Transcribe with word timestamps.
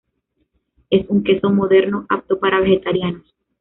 Es 0.89 1.05
un 1.09 1.23
queso 1.23 1.51
moderno 1.51 2.07
apto 2.09 2.39
para 2.39 2.59
vegetarianos. 2.59 3.35